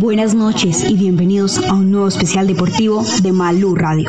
Buenas 0.00 0.34
noches 0.34 0.88
y 0.88 0.94
bienvenidos 0.94 1.58
a 1.68 1.74
un 1.74 1.90
nuevo 1.90 2.08
especial 2.08 2.46
deportivo 2.46 3.04
de 3.22 3.32
Malú 3.32 3.74
Radio. 3.74 4.08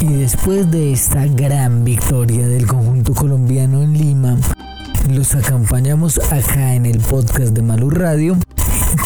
Y 0.00 0.06
después 0.06 0.70
de 0.70 0.92
esta 0.92 1.26
gran 1.26 1.82
victoria 1.82 2.46
del 2.46 2.68
conjunto 2.68 3.14
colombiano 3.14 3.82
en 3.82 3.94
Lima, 3.94 4.38
los 5.10 5.34
acompañamos 5.34 6.18
acá 6.30 6.74
en 6.74 6.86
el 6.86 7.00
podcast 7.00 7.52
de 7.52 7.62
Malú 7.62 7.90
Radio 7.90 8.38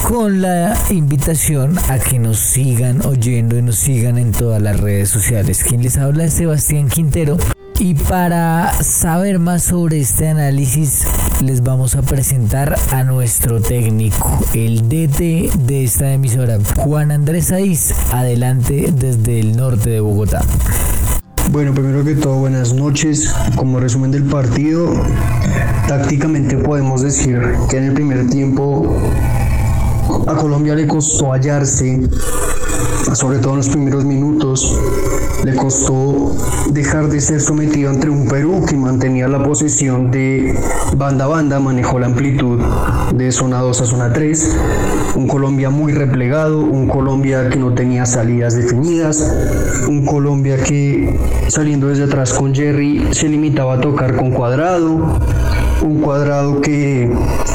con 0.06 0.42
la 0.42 0.76
invitación 0.90 1.78
a 1.88 1.98
que 1.98 2.18
nos 2.18 2.38
sigan 2.38 3.06
oyendo 3.06 3.56
y 3.56 3.62
nos 3.62 3.76
sigan 3.76 4.18
en 4.18 4.32
todas 4.32 4.60
las 4.60 4.78
redes 4.78 5.08
sociales. 5.08 5.64
Quien 5.64 5.82
les 5.82 5.96
habla 5.96 6.24
es 6.24 6.34
Sebastián 6.34 6.88
Quintero. 6.88 7.38
Y 7.80 7.94
para 7.94 8.74
saber 8.82 9.38
más 9.38 9.62
sobre 9.62 10.00
este 10.00 10.28
análisis, 10.28 11.06
les 11.40 11.62
vamos 11.62 11.94
a 11.94 12.02
presentar 12.02 12.76
a 12.92 13.04
nuestro 13.04 13.62
técnico, 13.62 14.38
el 14.52 14.86
DT 14.86 15.50
de 15.66 15.84
esta 15.84 16.12
emisora, 16.12 16.58
Juan 16.76 17.10
Andrés 17.10 17.50
Aiz. 17.52 17.94
Adelante 18.12 18.92
desde 18.94 19.40
el 19.40 19.56
norte 19.56 19.88
de 19.88 20.00
Bogotá. 20.00 20.44
Bueno, 21.52 21.72
primero 21.72 22.04
que 22.04 22.16
todo, 22.16 22.34
buenas 22.40 22.74
noches. 22.74 23.34
Como 23.56 23.80
resumen 23.80 24.10
del 24.10 24.24
partido, 24.24 24.92
tácticamente 25.88 26.58
podemos 26.58 27.00
decir 27.00 27.40
que 27.70 27.78
en 27.78 27.84
el 27.84 27.94
primer 27.94 28.28
tiempo 28.28 28.94
a 30.26 30.34
Colombia 30.34 30.74
le 30.74 30.86
costó 30.86 31.32
hallarse, 31.32 32.06
sobre 33.14 33.38
todo 33.38 33.52
en 33.52 33.56
los 33.56 33.70
primeros 33.70 34.04
minutos. 34.04 34.78
Le 35.44 35.56
costó 35.56 36.36
dejar 36.70 37.08
de 37.08 37.20
ser 37.20 37.40
sometido 37.40 37.90
entre 37.90 38.10
un 38.10 38.28
Perú 38.28 38.62
que 38.68 38.76
mantenía 38.76 39.26
la 39.26 39.42
posesión 39.42 40.10
de 40.10 40.54
banda 40.96 41.24
a 41.24 41.28
banda, 41.28 41.58
manejó 41.58 41.98
la 41.98 42.06
amplitud 42.06 42.60
de 43.14 43.32
zona 43.32 43.60
2 43.60 43.80
a 43.80 43.86
zona 43.86 44.12
3. 44.12 44.58
Un 45.16 45.26
Colombia 45.26 45.70
muy 45.70 45.92
replegado, 45.92 46.60
un 46.60 46.88
Colombia 46.88 47.48
que 47.48 47.58
no 47.58 47.72
tenía 47.72 48.04
salidas 48.04 48.54
definidas, 48.54 49.32
un 49.88 50.04
Colombia 50.04 50.58
que 50.62 51.18
saliendo 51.48 51.88
desde 51.88 52.04
atrás 52.04 52.34
con 52.34 52.54
Jerry 52.54 53.08
se 53.12 53.28
limitaba 53.28 53.74
a 53.74 53.80
tocar 53.80 54.16
con 54.16 54.32
cuadrado, 54.32 55.18
un 55.82 56.00
cuadrado 56.00 56.60
que 56.60 57.10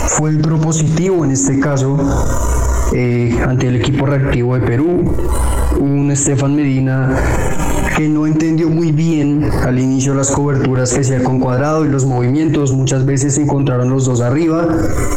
fue 0.07 0.31
el 0.31 0.39
propositivo 0.39 1.23
en 1.23 1.31
este 1.31 1.59
caso 1.59 1.97
eh, 2.93 3.37
ante 3.47 3.67
el 3.67 3.77
equipo 3.77 4.05
reactivo 4.05 4.55
de 4.55 4.61
Perú. 4.61 5.15
Un 5.79 6.11
Estefan 6.11 6.55
Medina 6.55 7.15
que 7.97 8.09
no 8.09 8.27
entendió 8.27 8.69
muy 8.69 8.91
bien 8.91 9.49
al 9.63 9.79
inicio 9.79 10.13
las 10.13 10.29
coberturas 10.31 10.93
que 10.93 10.99
hacía 10.99 11.23
con 11.23 11.39
cuadrado 11.39 11.85
y 11.85 11.89
los 11.89 12.05
movimientos. 12.05 12.73
Muchas 12.73 13.05
veces 13.05 13.35
se 13.35 13.43
encontraron 13.43 13.89
los 13.89 14.05
dos 14.05 14.21
arriba 14.21 14.67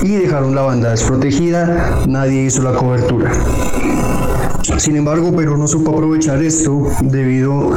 y 0.03 0.13
dejaron 0.13 0.55
la 0.55 0.63
banda 0.63 0.91
desprotegida. 0.91 2.05
Nadie 2.07 2.45
hizo 2.45 2.63
la 2.63 2.73
cobertura. 2.73 3.33
Sin 4.77 4.97
embargo, 4.97 5.35
Perú 5.35 5.57
no 5.57 5.67
supo 5.67 5.91
aprovechar 5.91 6.43
esto 6.43 6.87
debido 7.01 7.73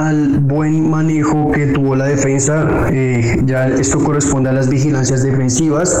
al 0.00 0.38
buen 0.38 0.88
manejo 0.88 1.52
que 1.52 1.66
tuvo 1.66 1.94
la 1.94 2.06
defensa. 2.06 2.66
Eh, 2.90 3.42
ya 3.44 3.68
esto 3.68 4.02
corresponde 4.02 4.48
a 4.48 4.52
las 4.52 4.70
vigilancias 4.70 5.22
defensivas 5.22 5.94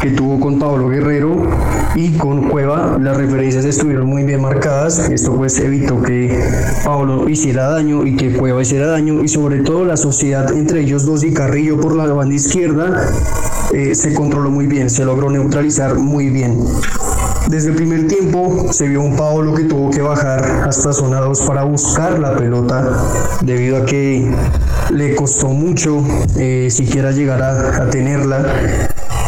que 0.00 0.10
tuvo 0.10 0.38
con 0.38 0.58
Pablo 0.58 0.88
Guerrero 0.88 1.48
y 1.94 2.10
con 2.18 2.50
Cueva. 2.50 2.98
Las 3.00 3.16
referencias 3.16 3.64
estuvieron 3.64 4.06
muy 4.06 4.24
bien 4.24 4.42
marcadas. 4.42 4.98
Esto 5.10 5.34
pues 5.34 5.58
evitó 5.58 6.02
que 6.02 6.38
Pablo 6.84 7.28
hiciera 7.30 7.70
daño 7.70 8.06
y 8.06 8.14
que 8.14 8.30
Cueva 8.36 8.60
hiciera 8.60 8.88
daño 8.88 9.24
y 9.24 9.28
sobre 9.28 9.60
todo 9.60 9.86
la 9.86 9.96
sociedad 9.96 10.52
entre 10.52 10.82
ellos 10.82 11.06
dos 11.06 11.24
y 11.24 11.32
Carrillo 11.32 11.80
por 11.80 11.96
la 11.96 12.06
banda 12.12 12.34
izquierda 12.34 13.06
eh, 13.72 13.94
se 13.94 14.12
controló 14.12 14.50
muy 14.50 14.66
bien, 14.66 14.90
se 14.90 15.04
logró 15.04 15.30
neutralizar 15.30 15.94
muy 15.94 16.28
bien. 16.28 16.58
Desde 17.48 17.70
el 17.70 17.76
primer 17.76 18.06
tiempo 18.06 18.72
se 18.72 18.86
vio 18.86 19.02
un 19.02 19.16
Paolo 19.16 19.54
que 19.54 19.64
tuvo 19.64 19.90
que 19.90 20.00
bajar 20.00 20.64
hasta 20.68 20.92
zona 20.92 21.20
2 21.20 21.42
para 21.42 21.64
buscar 21.64 22.18
la 22.18 22.36
pelota 22.36 22.96
debido 23.42 23.78
a 23.78 23.84
que 23.84 24.32
le 24.90 25.14
costó 25.14 25.48
mucho 25.48 26.04
eh, 26.36 26.68
siquiera 26.70 27.10
llegar 27.10 27.42
a, 27.42 27.88
tenerla 27.90 28.44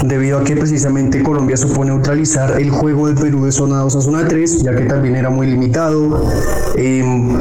debido 0.03 0.39
a 0.39 0.45
que 0.45 0.57
precisamente 0.57 1.23
Colombia 1.23 1.57
supo 1.57 1.85
neutralizar 1.85 2.61
el 2.61 2.71
juego 2.71 3.07
del 3.07 3.17
Perú 3.17 3.45
de 3.45 3.53
zona 3.53 3.79
2 3.79 3.97
a 3.97 4.01
zona 4.01 4.29
3, 4.29 4.63
ya 4.63 4.75
que 4.75 4.85
también 4.85 5.17
era 5.17 5.31
muy 5.31 5.47
limitado. 5.47 6.31
Em, 6.77 7.37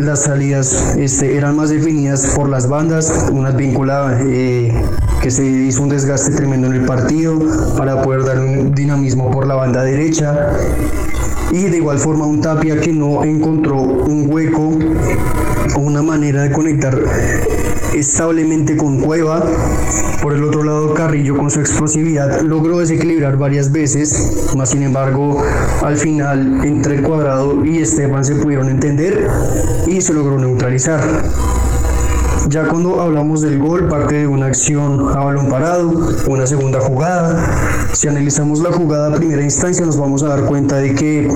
las 0.00 0.24
salidas 0.24 0.94
este, 0.96 1.36
eran 1.36 1.56
más 1.56 1.70
definidas 1.70 2.32
por 2.36 2.48
las 2.48 2.68
bandas, 2.68 3.26
unas 3.32 3.56
vinculadas 3.56 4.22
eh, 4.26 4.72
que 5.22 5.30
se 5.30 5.44
hizo 5.44 5.82
un 5.82 5.88
desgaste 5.88 6.30
tremendo 6.32 6.68
en 6.68 6.74
el 6.74 6.84
partido 6.84 7.38
para 7.76 8.02
poder 8.02 8.24
dar 8.24 8.38
un 8.38 8.74
dinamismo 8.74 9.30
por 9.30 9.46
la 9.46 9.54
banda 9.54 9.82
derecha 9.82 10.52
y 11.50 11.64
de 11.64 11.76
igual 11.78 11.98
forma 11.98 12.26
un 12.26 12.40
Tapia 12.40 12.80
que 12.80 12.92
no 12.92 13.24
encontró 13.24 13.80
un 13.80 14.30
hueco 14.30 14.78
o 15.76 15.80
una 15.80 16.02
manera 16.02 16.42
de 16.42 16.52
conectar 16.52 16.98
establemente 17.94 18.76
con 18.76 19.00
Cueva. 19.00 19.44
Por 20.22 20.34
el 20.34 20.44
otro 20.44 20.64
lado, 20.64 20.94
Carrillo 20.94 21.36
con 21.36 21.50
su 21.50 21.60
explosividad 21.60 22.40
logró 22.40 22.78
desequilibrar 22.78 23.36
varias 23.36 23.70
veces, 23.70 24.52
más 24.56 24.70
sin 24.70 24.82
embargo, 24.82 25.42
al 25.82 25.96
final 25.96 26.64
entre 26.64 27.02
Cuadrado 27.02 27.64
y 27.64 27.78
Esteban 27.78 28.24
se 28.24 28.34
pudieron 28.34 28.68
entender 28.68 29.28
y 29.86 30.00
se 30.00 30.12
logró 30.12 30.38
neutralizar. 30.38 31.00
Ya 32.46 32.66
cuando 32.68 33.00
hablamos 33.00 33.42
del 33.42 33.58
gol, 33.58 33.88
parte 33.88 34.14
de 34.16 34.26
una 34.26 34.46
acción 34.46 35.10
a 35.10 35.24
balón 35.24 35.48
parado, 35.48 35.92
una 36.28 36.46
segunda 36.46 36.80
jugada. 36.80 37.44
Si 37.92 38.08
analizamos 38.08 38.60
la 38.60 38.72
jugada 38.72 39.08
a 39.08 39.18
primera 39.18 39.42
instancia, 39.42 39.84
nos 39.84 39.98
vamos 39.98 40.22
a 40.22 40.28
dar 40.28 40.44
cuenta 40.44 40.76
de 40.76 40.94
que 40.94 41.28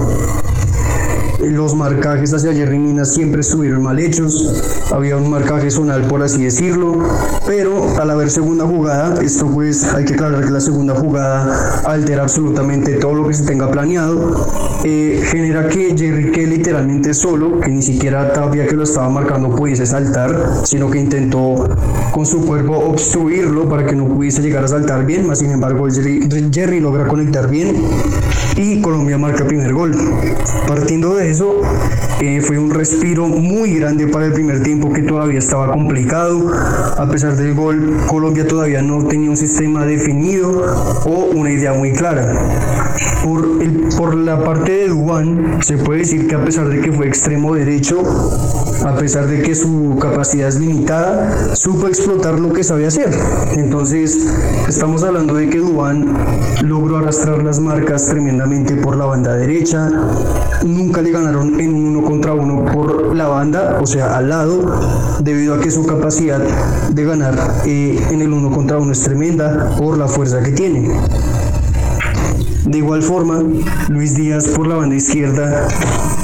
los 1.51 1.75
marcajes 1.75 2.33
hacia 2.33 2.53
Jerry 2.53 2.79
Mina 2.79 3.05
siempre 3.05 3.41
estuvieron 3.41 3.83
mal 3.83 3.99
hechos, 3.99 4.63
había 4.93 5.17
un 5.17 5.29
marcaje 5.29 5.71
zonal 5.71 6.03
por 6.03 6.23
así 6.23 6.45
decirlo, 6.45 6.99
pero 7.47 7.99
al 8.01 8.11
haber 8.11 8.31
segunda 8.31 8.65
jugada, 8.65 9.21
esto 9.23 9.47
pues 9.47 9.85
hay 9.85 10.05
que 10.05 10.15
aclarar 10.15 10.45
que 10.45 10.51
la 10.51 10.61
segunda 10.61 10.95
jugada 10.95 11.83
altera 11.85 12.23
absolutamente 12.23 12.95
todo 12.95 13.15
lo 13.15 13.29
que 13.29 13.35
se 13.35 13.45
tenga 13.45 13.71
planeado, 13.71 14.47
eh, 14.85 15.23
genera 15.31 15.69
que 15.69 15.95
Jerry 15.97 16.31
que 16.33 16.47
literalmente 16.47 17.15
solo, 17.15 17.61
que 17.61 17.71
ni 17.71 17.83
siquiera 17.83 18.33
Tapia 18.33 18.67
que 18.67 18.75
lo 18.75 18.85
estaba 18.85 19.09
marcando 19.09 19.55
pudiese 19.55 19.87
saltar, 19.87 20.63
sino 20.65 20.91
que 20.91 21.01
intentó 21.01 21.69
con 22.13 22.27
su 22.27 22.45
cuerpo 22.47 22.77
obstruirlo 22.77 23.69
para 23.69 23.85
que 23.87 23.97
no 23.97 24.07
pudiese 24.07 24.43
llegar 24.43 24.65
a 24.65 24.69
saltar 24.69 25.05
bien, 25.05 25.27
más 25.27 25.41
sin 25.41 25.51
embargo 25.51 25.89
Jerry, 25.91 26.29
Jerry 26.53 26.81
logra 26.81 27.07
conectar 27.09 27.49
bien 27.49 27.77
y 28.57 28.81
Colombia 28.81 29.19
marca 29.19 29.47
primer 29.47 29.73
gol. 29.73 29.93
Partiendo 30.67 31.15
de 31.15 31.32
eso, 31.33 31.63
eh, 32.21 32.43
fue 32.43 32.59
un 32.59 32.71
respiro 32.71 33.27
muy 33.27 33.79
grande 33.79 34.07
para 34.07 34.27
el 34.27 34.35
primer 34.35 34.63
tiempo 34.63 34.93
que 34.93 35.03
todavía 35.03 35.39
estaba 35.39 35.73
complicado. 35.73 36.53
A 36.99 37.09
pesar 37.09 37.37
del 37.37 37.55
gol, 37.55 37.97
Colombia 38.07 38.47
todavía 38.47 38.83
no 38.83 39.07
tenía 39.07 39.31
un 39.31 39.37
sistema 39.37 39.87
definido 39.87 41.01
o 41.07 41.31
una 41.35 41.51
idea 41.51 41.73
muy 41.73 41.93
clara. 41.93 42.35
Por, 43.25 43.63
el, 43.63 43.82
por 44.03 44.17
la 44.17 44.43
parte 44.43 44.73
de 44.73 44.89
Dubán, 44.89 45.63
se 45.63 45.79
puede 45.79 46.01
decir 46.01 46.27
que 46.27 46.35
a 46.35 46.45
pesar 46.45 46.69
de 46.69 46.81
que 46.81 46.91
fue 46.91 47.07
extremo 47.07 47.55
derecho, 47.55 48.03
a 48.85 48.97
pesar 48.97 49.29
de 49.29 49.43
que 49.43 49.55
su 49.55 49.97
capacidad 50.01 50.49
es 50.49 50.59
limitada, 50.59 51.55
supo 51.55 51.87
explotar 51.87 52.41
lo 52.41 52.53
que 52.53 52.65
sabe 52.65 52.85
hacer. 52.85 53.17
Entonces, 53.53 54.27
estamos 54.67 55.05
hablando 55.05 55.35
de 55.35 55.49
que 55.49 55.59
Dubán 55.59 56.17
logró 56.65 56.97
arrastrar 56.97 57.45
las 57.45 57.61
marcas 57.61 58.09
tremendamente 58.09 58.75
por 58.75 58.97
la 58.97 59.05
banda 59.05 59.35
derecha. 59.35 59.89
Nunca 60.65 61.01
le 61.01 61.13
ganaron 61.13 61.61
en 61.61 61.73
uno 61.73 62.03
contra 62.03 62.35
uno 62.35 62.65
por 62.73 63.15
la 63.15 63.29
banda, 63.29 63.79
o 63.81 63.87
sea, 63.87 64.17
al 64.17 64.31
lado, 64.31 64.81
debido 65.21 65.55
a 65.55 65.61
que 65.61 65.71
su 65.71 65.87
capacidad 65.87 66.41
de 66.91 67.05
ganar 67.05 67.35
eh, 67.67 68.05
en 68.11 68.21
el 68.21 68.33
uno 68.33 68.51
contra 68.51 68.79
uno 68.79 68.91
es 68.91 69.03
tremenda 69.03 69.77
por 69.79 69.97
la 69.97 70.09
fuerza 70.09 70.43
que 70.43 70.51
tiene. 70.51 70.91
De 72.65 72.79
igual 72.79 73.03
forma, 73.03 73.43
Luis 73.89 74.15
Díaz 74.15 74.49
por 74.49 74.67
la 74.67 74.77
banda 74.77 74.95
izquierda 74.95 75.67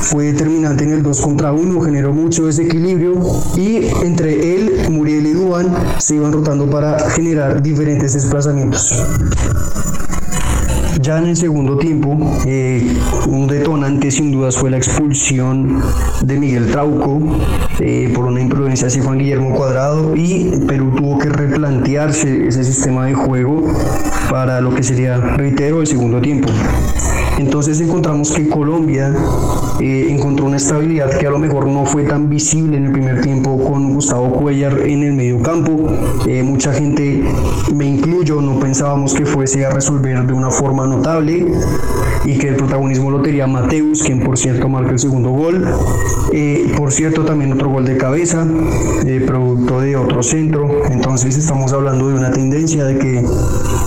fue 0.02 0.32
determinante 0.32 0.84
en 0.84 0.92
el 0.92 1.02
2 1.02 1.20
contra 1.20 1.52
1, 1.52 1.80
generó 1.80 2.12
mucho 2.12 2.46
desequilibrio 2.46 3.20
y 3.56 3.88
entre 4.04 4.54
él, 4.54 4.88
Muriel 4.90 5.26
y 5.26 5.32
Duan 5.32 5.66
se 5.98 6.14
iban 6.14 6.32
rotando 6.32 6.70
para 6.70 7.10
generar 7.10 7.60
diferentes 7.62 8.14
desplazamientos. 8.14 8.94
Ya 11.08 11.16
en 11.16 11.28
el 11.28 11.38
segundo 11.38 11.78
tiempo, 11.78 12.18
eh, 12.44 12.86
un 13.28 13.46
detonante 13.46 14.10
sin 14.10 14.30
dudas 14.30 14.58
fue 14.58 14.70
la 14.70 14.76
expulsión 14.76 15.80
de 16.20 16.38
Miguel 16.38 16.70
Trauco 16.70 17.22
eh, 17.80 18.12
por 18.14 18.26
una 18.26 18.42
imprudencia 18.42 18.88
de 18.88 19.00
Juan 19.00 19.16
Guillermo 19.16 19.54
Cuadrado 19.54 20.14
y 20.14 20.50
Perú 20.68 20.92
tuvo 20.94 21.16
que 21.16 21.30
replantearse 21.30 22.48
ese 22.48 22.62
sistema 22.62 23.06
de 23.06 23.14
juego 23.14 23.72
para 24.28 24.60
lo 24.60 24.74
que 24.74 24.82
sería, 24.82 25.16
reitero, 25.16 25.80
el 25.80 25.86
segundo 25.86 26.20
tiempo. 26.20 26.50
Entonces 27.38 27.80
encontramos 27.80 28.32
que 28.32 28.48
Colombia 28.48 29.14
eh, 29.80 30.08
encontró 30.10 30.46
una 30.46 30.56
estabilidad 30.56 31.16
que 31.18 31.26
a 31.28 31.30
lo 31.30 31.38
mejor 31.38 31.68
no 31.68 31.86
fue 31.86 32.02
tan 32.02 32.28
visible 32.28 32.76
en 32.76 32.86
el 32.86 32.92
primer 32.92 33.20
tiempo 33.20 33.62
con 33.64 33.94
Gustavo 33.94 34.32
Cuellar 34.32 34.80
en 34.80 35.04
el 35.04 35.12
medio 35.12 35.40
campo. 35.40 35.88
Eh, 36.26 36.42
mucha 36.42 36.72
gente, 36.72 37.22
me 37.72 37.86
incluyo, 38.28 38.42
no 38.42 38.60
pensábamos 38.60 39.14
que 39.14 39.24
fuese 39.24 39.64
a 39.64 39.70
resolver 39.70 40.26
de 40.26 40.32
una 40.32 40.50
forma 40.50 40.86
notable 40.86 41.46
y 42.24 42.38
que 42.38 42.48
el 42.48 42.56
protagonismo 42.56 43.10
lo 43.10 43.22
tenía 43.22 43.46
Mateus, 43.46 44.02
quien 44.02 44.20
por 44.20 44.36
cierto 44.36 44.68
marca 44.68 44.90
el 44.90 44.98
segundo 44.98 45.30
gol. 45.30 45.66
Eh, 46.32 46.72
por 46.76 46.92
cierto, 46.92 47.24
también 47.24 47.52
otro 47.52 47.70
gol 47.70 47.86
de 47.86 47.96
cabeza, 47.96 48.46
producto 49.26 49.80
de 49.80 49.96
otro 49.96 50.22
centro. 50.22 50.68
Entonces 50.90 51.38
estamos 51.38 51.72
hablando 51.72 52.08
de 52.08 52.14
una 52.14 52.30
tendencia 52.30 52.84
de 52.84 52.98
que 52.98 53.24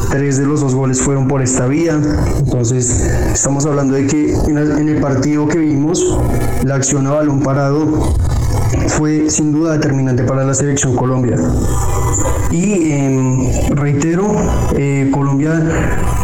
tres 0.10 0.38
de 0.38 0.46
los 0.48 0.62
dos 0.62 0.74
goles 0.74 1.02
fueron 1.02 1.28
por 1.28 1.42
esta 1.42 1.68
vía. 1.68 2.00
Entonces 2.40 2.90
estamos 3.34 3.66
hablando 3.66 3.94
de 3.94 4.08
que 4.08 4.34
en 4.34 4.90
el 4.90 5.00
partido 5.02 5.48
que 5.48 5.60
vimos, 5.60 6.20
la 6.64 6.76
acción 6.76 7.06
a 7.06 7.12
balón 7.12 7.42
parado 7.42 8.16
fue 8.88 9.30
sin 9.30 9.52
duda 9.52 9.74
determinante 9.74 10.24
para 10.24 10.44
la 10.44 10.54
selección 10.54 10.96
Colombia. 10.96 11.38
Y 12.52 12.92
em, 12.92 13.50
reitero, 13.76 14.36
eh, 14.76 15.10
Colombia 15.12 15.54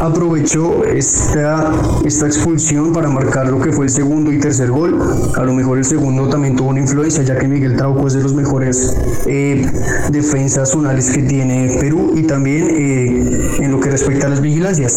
aprovechó 0.01 0.83
esta, 0.83 1.71
esta 2.03 2.27
expulsión 2.27 2.91
para 2.91 3.09
marcar 3.09 3.47
lo 3.47 3.61
que 3.61 3.71
fue 3.71 3.85
el 3.85 3.91
segundo 3.91 4.31
y 4.33 4.39
tercer 4.39 4.69
gol. 4.69 4.99
A 5.35 5.43
lo 5.43 5.53
mejor 5.53 5.77
el 5.77 5.85
segundo 5.85 6.27
también 6.27 6.57
tuvo 6.57 6.69
una 6.69 6.81
influencia, 6.81 7.23
ya 7.23 7.37
que 7.37 7.47
Miguel 7.47 7.77
Trauco 7.77 8.07
es 8.07 8.13
de 8.13 8.23
los 8.23 8.33
mejores 8.33 8.97
eh, 9.25 9.65
defensas 10.11 10.71
zonales 10.71 11.09
que 11.11 11.23
tiene 11.23 11.77
Perú 11.79 12.11
y 12.15 12.23
también 12.23 12.67
eh, 12.71 13.51
en 13.59 13.71
lo 13.71 13.76
respecto 13.97 14.27
a 14.27 14.29
las 14.29 14.41
vigilancias. 14.41 14.95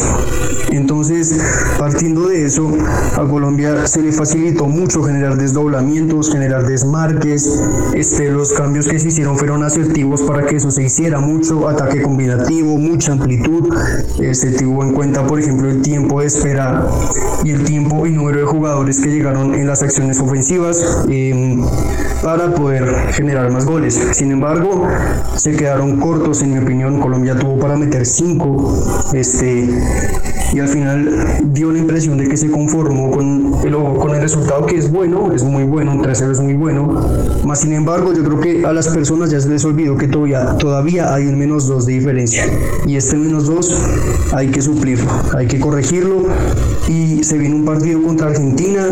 Entonces, 0.73 1.35
partiendo 1.79 2.29
de 2.29 2.44
eso, 2.44 2.70
a 3.17 3.26
Colombia 3.26 3.87
se 3.87 4.02
le 4.02 4.12
facilitó 4.12 4.67
mucho 4.67 5.02
generar 5.02 5.38
desdoblamientos, 5.38 6.31
generar 6.31 6.67
desmarques. 6.67 7.62
Este, 7.94 8.31
los 8.31 8.52
cambios 8.52 8.87
que 8.87 8.99
se 8.99 9.08
hicieron 9.08 9.38
fueron 9.38 9.64
asertivos 9.64 10.20
para 10.23 10.47
que 10.47 10.56
eso 10.56 10.70
se 10.70 10.82
hiciera 10.82 11.19
mucho, 11.19 11.67
ataque 11.67 12.02
combinativo, 12.02 12.76
mucha 12.76 13.12
amplitud. 13.12 13.75
Se 14.32 14.52
tuvo 14.52 14.85
en 14.85 14.93
cuenta, 14.93 15.26
por 15.26 15.41
ejemplo, 15.41 15.70
el 15.70 15.81
tiempo 15.81 16.20
de 16.20 16.26
espera 16.26 16.87
y 17.43 17.50
el 17.52 17.64
tiempo 17.64 18.06
y 18.06 18.11
número 18.11 18.41
de 18.41 18.44
jugadores 18.44 19.00
que 19.00 19.08
llegaron 19.08 19.55
en 19.55 19.67
las 19.67 19.82
acciones 19.82 20.20
ofensivas 20.20 21.05
eh, 21.08 21.58
para 22.23 22.55
poder 22.55 23.12
generar 23.14 23.50
más 23.50 23.64
goles. 23.64 23.99
Sin 24.12 24.31
embargo, 24.31 24.87
se 25.37 25.52
quedaron 25.52 25.99
cortos, 25.99 26.43
en 26.43 26.52
mi 26.52 26.58
opinión. 26.58 27.00
Colombia 27.00 27.35
tuvo 27.35 27.58
para 27.58 27.76
meter 27.76 28.05
5 28.05 28.89
BC 29.12 30.39
y 30.52 30.61
al 30.61 30.69
final 30.69 31.08
dio 31.52 31.73
la 31.73 31.79
impresión 31.79 32.19
de 32.19 32.29
que 32.29 32.37
se 32.37 32.50
conformó 32.50 33.11
con 33.11 33.55
el, 33.64 33.75
con 33.75 34.14
el 34.14 34.20
resultado 34.20 34.67
que 34.67 34.76
es 34.76 34.91
bueno, 34.91 35.32
es 35.32 35.43
muy 35.43 35.64
bueno, 35.64 35.93
un 35.93 36.02
3-0 36.02 36.31
es 36.31 36.41
muy 36.41 36.55
bueno, 36.55 37.06
más 37.44 37.61
sin 37.61 37.73
embargo 37.73 38.12
yo 38.12 38.23
creo 38.25 38.41
que 38.41 38.64
a 38.64 38.73
las 38.73 38.88
personas 38.88 39.31
ya 39.31 39.41
se 39.41 39.49
les 39.49 39.64
olvidó 39.64 39.97
que 39.97 40.08
todavía, 40.08 40.56
todavía 40.58 41.14
hay 41.14 41.26
un 41.26 41.38
menos 41.38 41.67
2 41.67 41.87
de 41.87 41.93
diferencia. 41.93 42.44
Y 42.87 42.97
este 42.97 43.17
menos 43.17 43.47
2 43.47 44.32
hay 44.32 44.49
que 44.49 44.62
suplirlo, 44.62 45.11
hay 45.37 45.47
que 45.47 45.61
corregirlo. 45.61 46.25
Y 46.88 47.23
se 47.25 47.38
viene 47.38 47.55
un 47.55 47.64
partido 47.64 48.02
contra 48.02 48.29
Argentina. 48.29 48.87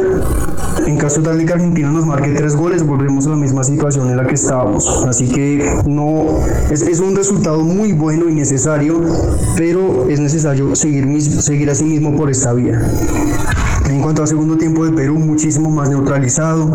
En 0.86 0.96
caso 0.96 1.20
tal 1.22 1.38
de 1.38 1.44
que 1.44 1.52
Argentina 1.52 1.90
nos 1.90 2.06
marque 2.06 2.30
tres 2.30 2.54
goles, 2.54 2.86
volvemos 2.86 3.26
a 3.26 3.30
la 3.30 3.36
misma 3.36 3.64
situación 3.64 4.08
en 4.10 4.16
la 4.16 4.26
que 4.26 4.34
estábamos. 4.34 4.86
Así 5.06 5.28
que 5.28 5.68
no 5.86 6.40
es, 6.70 6.82
es 6.82 7.00
un 7.00 7.16
resultado 7.16 7.62
muy 7.64 7.92
bueno 7.92 8.28
y 8.28 8.34
necesario, 8.34 9.00
pero 9.56 10.08
es 10.08 10.20
necesario 10.20 10.74
seguir, 10.76 11.06
seguir 11.48 11.70
así 11.70 11.84
mismo 11.84 12.14
por 12.14 12.28
esta 12.28 12.52
vía. 12.52 12.78
En 13.88 14.02
cuanto 14.02 14.22
al 14.22 14.28
segundo 14.28 14.58
tiempo 14.58 14.84
de 14.84 14.92
Perú, 14.92 15.18
muchísimo 15.18 15.70
más 15.70 15.88
neutralizado. 15.88 16.70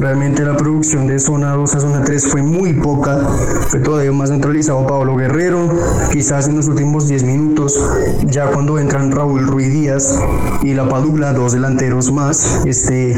Realmente 0.00 0.44
la 0.44 0.56
producción 0.56 1.06
de 1.06 1.20
zona 1.20 1.52
2 1.52 1.74
a 1.74 1.80
zona 1.80 2.02
3 2.02 2.26
fue 2.26 2.42
muy 2.42 2.72
poca. 2.72 3.28
Fue 3.68 3.78
todavía 3.78 4.10
más 4.10 4.30
neutralizado 4.30 4.84
Pablo 4.86 5.16
Guerrero. 5.16 5.70
Quizás 6.12 6.48
en 6.48 6.56
los 6.56 6.66
últimos 6.66 7.06
10 7.06 7.22
minutos, 7.22 7.78
ya 8.26 8.46
cuando 8.50 8.78
entran 8.80 9.12
Raúl 9.12 9.46
Ruiz 9.46 9.72
Díaz 9.72 10.18
y 10.62 10.74
La 10.74 10.88
Padula, 10.88 11.32
dos 11.32 11.52
delanteros 11.52 12.10
más, 12.10 12.62
este, 12.66 13.16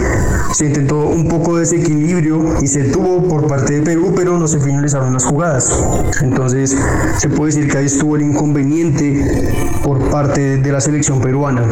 se 0.52 0.66
intentó 0.66 1.06
un 1.06 1.26
poco 1.26 1.54
de 1.54 1.60
desequilibrio 1.60 2.60
y 2.60 2.66
se 2.66 2.84
tuvo 2.84 3.26
por 3.26 3.46
parte 3.46 3.80
de 3.80 3.82
Perú, 3.82 4.12
pero 4.14 4.38
no 4.38 4.46
se 4.46 4.60
finalizaron 4.60 5.14
las 5.14 5.24
jugadas. 5.24 5.72
Entonces, 6.20 6.76
se 7.18 7.28
puede 7.30 7.52
decir 7.52 7.70
que 7.70 7.78
ahí 7.78 7.86
estuvo 7.86 8.16
el 8.16 8.22
inconveniente 8.22 9.52
por 9.82 10.10
parte 10.10 10.58
de 10.58 10.72
la 10.72 10.80
selección 10.80 11.20
peruana. 11.20 11.62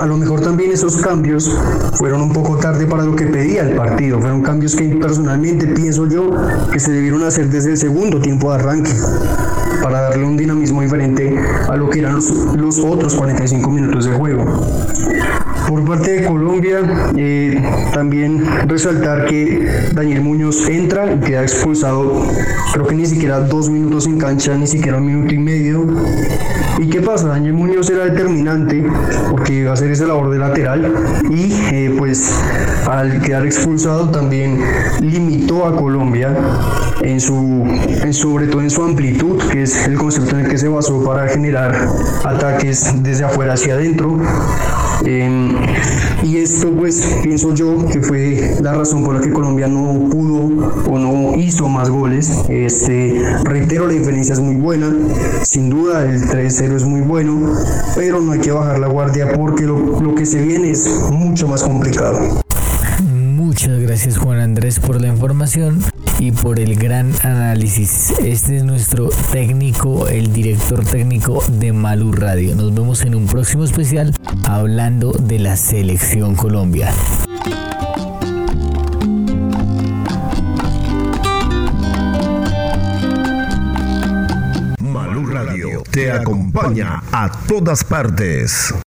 A 0.00 0.06
lo 0.06 0.16
mejor 0.16 0.40
también 0.40 0.72
esos 0.72 0.96
cambios 0.98 1.50
fueron 1.94 2.20
un 2.20 2.32
poco 2.32 2.56
tarde 2.56 2.86
para 2.86 3.02
lo 3.02 3.16
que 3.16 3.26
pedía 3.26 3.62
el 3.62 3.74
partido. 3.74 4.20
Fueron 4.20 4.42
cambios 4.42 4.76
que 4.76 4.84
personalmente 4.84 5.66
pienso 5.68 6.06
yo 6.06 6.30
que 6.70 6.78
se 6.78 6.92
debieron 6.92 7.22
hacer 7.22 7.48
desde 7.48 7.70
el 7.72 7.76
segundo 7.78 8.20
tiempo 8.20 8.50
de 8.50 8.58
arranque 8.58 8.92
para 9.82 10.02
darle 10.02 10.24
un 10.24 10.36
dinamismo 10.36 10.82
diferente 10.82 11.38
a 11.68 11.76
lo 11.76 11.88
que 11.88 12.00
eran 12.00 12.16
los, 12.56 12.78
otros 12.78 13.14
45 13.14 13.70
minutos 13.70 14.04
de 14.04 14.12
juego. 14.12 14.44
Por 15.68 15.84
parte 15.84 16.12
de 16.12 16.26
Colombia, 16.26 16.78
eh, 17.16 17.60
también 17.92 18.44
resaltar 18.68 19.26
que 19.26 19.66
Daniel 19.92 20.20
Muñoz 20.20 20.68
entra 20.68 21.12
y 21.12 21.18
queda 21.18 21.42
expulsado, 21.42 22.24
creo 22.72 22.86
que 22.86 22.94
ni 22.94 23.06
siquiera 23.06 23.40
dos 23.40 23.68
minutos 23.68 24.06
en 24.06 24.18
cancha, 24.18 24.56
ni 24.56 24.66
siquiera 24.66 24.98
un 24.98 25.06
minuto 25.06 25.34
y 25.34 25.38
medio. 25.38 25.86
¿Y 26.78 26.88
qué 26.88 27.00
pasa? 27.00 27.28
Daniel 27.28 27.54
Muñoz 27.54 27.90
era 27.90 28.04
determinante 28.04 28.84
porque 29.30 29.54
iba 29.54 29.70
a 29.70 29.74
hacer 29.74 29.90
esa 29.90 30.06
labor 30.06 30.30
de 30.30 30.38
lateral 30.38 30.92
y 31.30 31.52
eh, 31.72 31.94
pues 31.98 32.32
al 32.86 33.20
quedar 33.22 33.46
expulsado 33.46 34.10
también 34.10 34.60
limitó 35.00 35.66
a 35.66 35.74
Colombia 35.74 36.36
en 37.00 37.20
su, 37.20 37.64
sobre 38.12 38.46
todo 38.46 38.60
en 38.60 38.70
su 38.70 38.82
amplitud, 38.82 39.38
que 39.50 39.62
es 39.62 39.86
el 39.86 39.96
concepto 39.96 40.36
en 40.36 40.44
el 40.44 40.50
que 40.50 40.58
se 40.58 40.68
basó 40.68 41.02
para 41.02 41.28
generar 41.28 41.88
ataques 42.24 43.02
desde 43.02 43.24
afuera 43.24 43.54
hacia 43.54 43.74
adentro. 43.74 44.18
Em, 45.04 45.55
y 46.22 46.38
esto 46.38 46.70
pues 46.72 47.02
pienso 47.22 47.54
yo 47.54 47.86
que 47.86 48.00
fue 48.00 48.56
la 48.60 48.74
razón 48.74 49.04
por 49.04 49.14
la 49.14 49.20
que 49.20 49.32
Colombia 49.32 49.68
no 49.68 50.08
pudo 50.08 50.70
o 50.90 50.98
no 50.98 51.36
hizo 51.36 51.68
más 51.68 51.88
goles. 51.88 52.30
Este, 52.48 53.22
reitero, 53.44 53.86
la 53.86 53.92
diferencia 53.92 54.32
es 54.32 54.40
muy 54.40 54.56
buena, 54.56 54.92
sin 55.42 55.70
duda 55.70 56.04
el 56.04 56.22
3-0 56.22 56.76
es 56.76 56.84
muy 56.84 57.00
bueno, 57.02 57.54
pero 57.94 58.20
no 58.20 58.32
hay 58.32 58.40
que 58.40 58.50
bajar 58.50 58.78
la 58.78 58.88
guardia 58.88 59.32
porque 59.34 59.64
lo, 59.64 60.00
lo 60.00 60.14
que 60.14 60.26
se 60.26 60.42
viene 60.42 60.70
es 60.70 60.88
mucho 61.10 61.46
más 61.48 61.62
complicado. 61.62 62.18
Muchas 63.02 63.80
gracias 63.80 64.18
Juan 64.18 64.40
Andrés 64.40 64.80
por 64.80 65.00
la 65.00 65.08
información 65.08 65.82
y 66.18 66.32
por 66.32 66.58
el 66.58 66.76
gran 66.76 67.12
análisis. 67.22 68.10
Este 68.22 68.56
es 68.56 68.64
nuestro 68.64 69.08
técnico, 69.30 70.08
el 70.08 70.32
director 70.32 70.84
técnico 70.84 71.42
de 71.48 71.72
Malú 71.72 72.12
Radio. 72.12 72.54
Nos 72.54 72.74
vemos 72.74 73.02
en 73.02 73.14
un 73.14 73.26
próximo 73.26 73.64
especial 73.64 74.14
hablando 74.44 75.12
de 75.12 75.38
la 75.38 75.56
selección 75.56 76.34
Colombia. 76.34 76.92
Malú 84.80 85.26
Radio 85.26 85.82
te 85.90 86.12
acompaña 86.12 87.02
a 87.12 87.30
todas 87.46 87.84
partes. 87.84 88.74